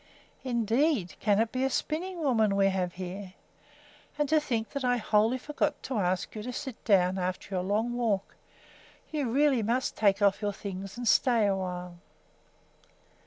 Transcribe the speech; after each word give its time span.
"Indeed! 0.43 1.13
Can 1.19 1.37
it 1.39 1.51
be 1.51 1.63
a 1.63 1.69
spinning 1.69 2.21
woman 2.23 2.55
we 2.55 2.69
have 2.69 2.93
here? 2.93 3.35
And 4.17 4.27
to 4.29 4.39
think 4.39 4.71
that 4.71 4.83
I 4.83 4.97
wholly 4.97 5.37
forgot 5.37 5.83
to 5.83 5.99
ask 5.99 6.33
you 6.33 6.41
to 6.41 6.51
sit 6.51 6.83
down 6.85 7.19
after 7.19 7.53
your 7.53 7.63
long 7.63 7.93
walk! 7.95 8.35
You 9.11 9.29
really 9.29 9.61
must 9.61 9.95
take 9.95 10.19
off 10.19 10.41
your 10.41 10.53
things 10.53 10.97
and 10.97 11.07
stay 11.07 11.45
awhile." 11.45 11.99